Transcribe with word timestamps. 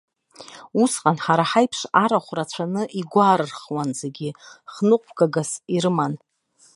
Усҟан 0.81 1.17
ҳара 1.23 1.45
ҳаиԥш 1.49 1.79
арахә 2.03 2.31
рацәаны 2.37 2.81
игәарырхуан 2.99 3.89
зегьы, 3.99 4.29
хныҟәгагас 4.73 5.51
ирыман. 5.75 6.13